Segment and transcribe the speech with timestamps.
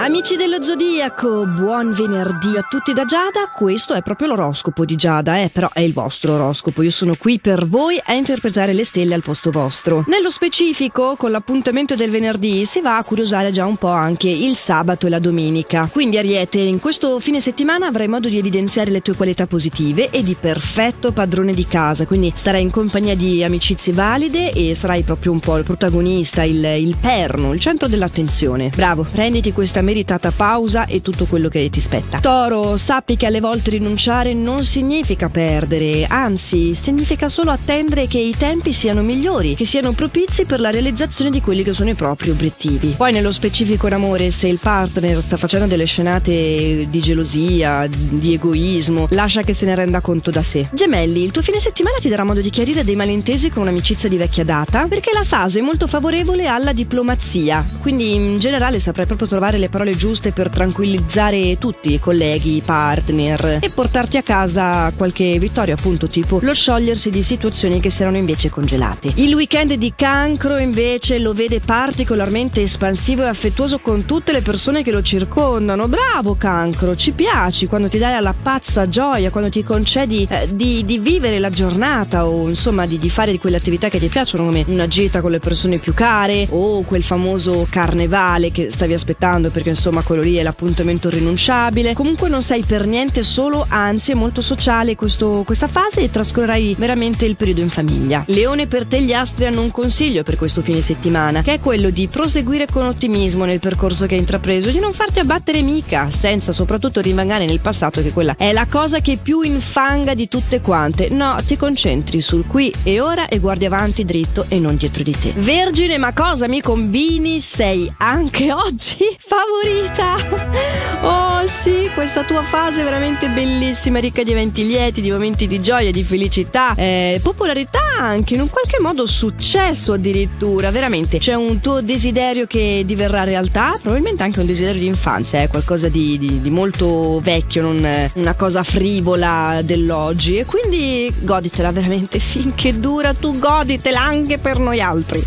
[0.00, 3.50] Amici dello Zodiaco, buon venerdì a tutti da Giada.
[3.52, 6.82] Questo è proprio l'oroscopo di Giada, eh, però è il vostro oroscopo.
[6.82, 10.04] Io sono qui per voi a interpretare le stelle al posto vostro.
[10.06, 14.54] Nello specifico, con l'appuntamento del venerdì si va a curiosare già un po' anche il
[14.54, 15.88] sabato e la domenica.
[15.90, 20.22] Quindi Ariete, in questo fine settimana avrai modo di evidenziare le tue qualità positive e
[20.22, 25.32] di perfetto padrone di casa, quindi starai in compagnia di amicizie valide e sarai proprio
[25.32, 28.70] un po' il protagonista, il, il perno, il centro dell'attenzione.
[28.72, 32.20] Bravo, prenditi questa meritata pausa e tutto quello che ti spetta.
[32.20, 38.34] Toro, sappi che alle volte rinunciare non significa perdere, anzi significa solo attendere che i
[38.36, 42.28] tempi siano migliori, che siano propizi per la realizzazione di quelli che sono i propri
[42.28, 42.96] obiettivi.
[42.98, 48.34] Poi nello specifico in amore, se il partner sta facendo delle scenate di gelosia, di
[48.34, 50.68] egoismo, lascia che se ne renda conto da sé.
[50.70, 54.18] Gemelli, il tuo fine settimana ti darà modo di chiarire dei malintesi con un'amicizia di
[54.18, 59.28] vecchia data, perché la fase è molto favorevole alla diplomazia, quindi in generale saprai proprio
[59.28, 64.22] trovare le parole parole giuste per tranquillizzare tutti, i colleghi, i partner e portarti a
[64.22, 69.12] casa qualche vittoria, appunto, tipo lo sciogliersi di situazioni che si erano invece congelate.
[69.14, 74.82] Il weekend di cancro invece lo vede particolarmente espansivo e affettuoso con tutte le persone
[74.82, 75.86] che lo circondano.
[75.86, 80.84] Bravo cancro, ci piaci quando ti dai alla pazza gioia, quando ti concedi eh, di,
[80.84, 84.64] di, vivere la giornata o insomma di, di fare quelle attività che ti piacciono come
[84.66, 89.67] una gita con le persone più care o quel famoso carnevale che stavi aspettando perché
[89.70, 91.94] insomma quello lì è l'appuntamento rinunciabile.
[91.94, 96.76] Comunque non sei per niente solo, anzi è molto sociale questo, questa fase e trascorrerai
[96.78, 98.24] veramente il periodo in famiglia.
[98.26, 101.90] Leone per te gli astri hanno un consiglio per questo fine settimana, che è quello
[101.90, 106.52] di proseguire con ottimismo nel percorso che hai intrapreso, di non farti abbattere mica, senza
[106.52, 111.08] soprattutto rimangare nel passato che quella è la cosa che più infanga di tutte quante.
[111.08, 115.16] No, ti concentri sul qui e ora e guardi avanti dritto e non dietro di
[115.18, 115.32] te.
[115.36, 117.40] Vergine, ma cosa mi combini?
[117.40, 120.76] Sei anche oggi favorita favorita.
[121.00, 125.60] Oh sì, questa tua fase è veramente bellissima, ricca di eventi lieti, di momenti di
[125.60, 130.72] gioia, di felicità, eh, popolarità anche, in un qualche modo successo addirittura.
[130.72, 135.46] Veramente c'è un tuo desiderio che diverrà realtà, probabilmente anche un desiderio di infanzia, eh,
[135.46, 140.38] qualcosa di, di, di molto vecchio, non una cosa frivola dell'oggi.
[140.38, 145.24] E quindi goditela veramente finché dura, tu goditela anche per noi altri.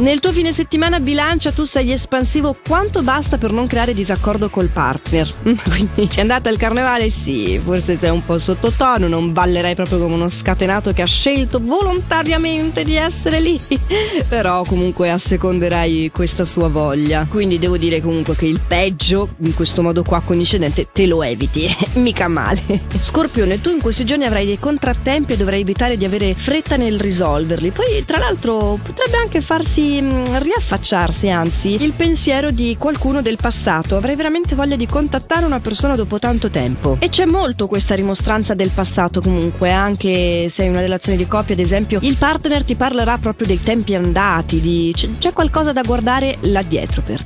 [0.00, 4.68] Nel tuo fine settimana bilancia tu sei espansivo quanto basta per non creare disaccordo col
[4.68, 5.30] partner.
[5.42, 7.10] Quindi ci è andata al carnevale?
[7.10, 11.60] Sì, forse sei un po' sottotono, non ballerai proprio come uno scatenato che ha scelto
[11.62, 13.60] volontariamente di essere lì.
[14.26, 17.26] Però comunque asseconderai questa sua voglia.
[17.28, 21.68] Quindi devo dire comunque che il peggio, in questo modo qua condiscendente, te lo eviti.
[22.00, 22.62] Mica male.
[23.02, 26.98] Scorpione, tu in questi giorni avrai dei contrattempi e dovrai evitare di avere fretta nel
[26.98, 27.70] risolverli.
[27.70, 33.96] Poi, tra l'altro, potrebbe anche farsi Mm, riaffacciarsi, anzi, il pensiero di qualcuno del passato.
[33.96, 36.96] Avrei veramente voglia di contattare una persona dopo tanto tempo.
[37.00, 41.54] E c'è molto questa rimostranza del passato comunque, anche se hai una relazione di coppia,
[41.54, 44.94] ad esempio, il partner ti parlerà proprio dei tempi andati, di...
[45.18, 47.19] c'è qualcosa da guardare là dietro per.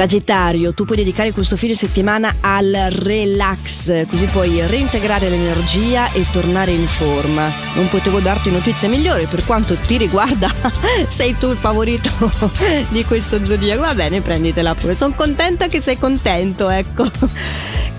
[0.00, 6.70] Sagittario, tu puoi dedicare questo fine settimana al relax, così puoi reintegrare l'energia e tornare
[6.70, 7.52] in forma.
[7.74, 10.50] Non potevo darti notizie migliori, per quanto ti riguarda,
[11.06, 12.08] sei tu il favorito
[12.88, 13.82] di questo zodiaco.
[13.82, 14.96] Va bene, prenditela pure.
[14.96, 17.04] Sono contenta che sei contento, ecco.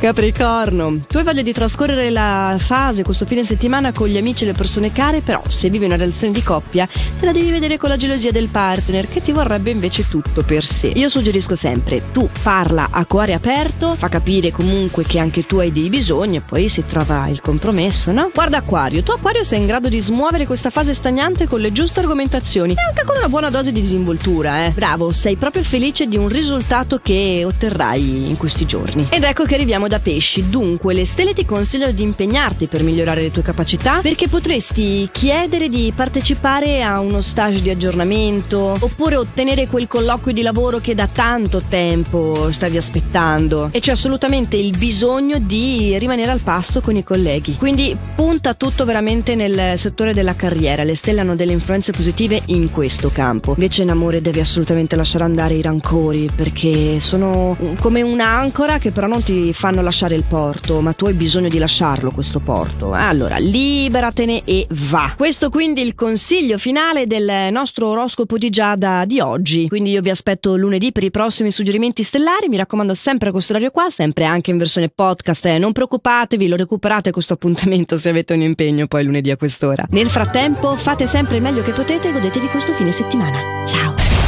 [0.01, 4.47] Capricorno, tu hai voglia di trascorrere la fase, questo fine settimana con gli amici e
[4.47, 7.89] le persone care, però se vivi una relazione di coppia te la devi vedere con
[7.89, 10.87] la gelosia del partner che ti vorrebbe invece tutto per sé.
[10.95, 15.71] Io suggerisco sempre, tu parla a cuore aperto, fa capire comunque che anche tu hai
[15.71, 18.31] dei bisogni e poi si trova il compromesso, no?
[18.33, 21.99] Guarda Aquario, tu Aquario sei in grado di smuovere questa fase stagnante con le giuste
[21.99, 24.71] argomentazioni e anche con una buona dose di disinvoltura, eh.
[24.71, 29.05] Bravo, sei proprio felice di un risultato che otterrai in questi giorni.
[29.11, 33.23] Ed ecco che arriviamo da pesci, dunque le stelle ti consigliano di impegnarti per migliorare
[33.23, 39.67] le tue capacità perché potresti chiedere di partecipare a uno stage di aggiornamento oppure ottenere
[39.67, 45.39] quel colloquio di lavoro che da tanto tempo stavi aspettando e c'è assolutamente il bisogno
[45.39, 47.57] di rimanere al passo con i colleghi.
[47.57, 52.71] Quindi punta tutto veramente nel settore della carriera, le stelle hanno delle influenze positive in
[52.71, 53.55] questo campo.
[53.57, 59.07] Invece in amore devi assolutamente lasciare andare i rancori perché sono come un'ancora che però
[59.07, 62.93] non ti fanno fanno lasciare il porto, ma tu hai bisogno di lasciarlo questo porto.
[62.93, 65.13] Allora, liberatene e va.
[65.17, 69.67] Questo quindi il consiglio finale del nostro oroscopo di Giada di oggi.
[69.67, 72.47] Quindi io vi aspetto lunedì per i prossimi suggerimenti stellari.
[72.47, 75.45] Mi raccomando sempre a questo orario qua, sempre anche in versione podcast.
[75.47, 75.57] Eh.
[75.57, 79.85] Non preoccupatevi, lo recuperate questo appuntamento se avete un impegno poi lunedì a quest'ora.
[79.89, 83.65] Nel frattempo, fate sempre il meglio che potete e godetevi questo fine settimana.
[83.65, 84.20] Ciao!